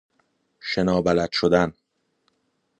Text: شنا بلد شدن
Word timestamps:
شنا 0.59 1.01
بلد 1.01 1.31
شدن 1.33 1.73